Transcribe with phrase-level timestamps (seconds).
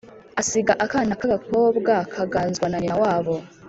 [0.41, 3.35] asiga akana kagakobwa kangazwa na nyina wabo